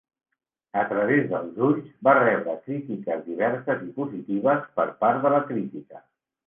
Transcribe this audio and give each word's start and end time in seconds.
"A 0.83 0.85
través 0.93 1.27
dels 1.33 1.59
ulls" 1.67 1.91
va 2.09 2.15
rebre 2.21 2.57
crítiques 2.65 3.23
diverses 3.29 3.87
i 3.91 3.95
positives 4.01 4.69
per 4.81 4.93
part 5.05 5.27
de 5.29 5.37
la 5.39 5.49
crítica. 5.55 6.09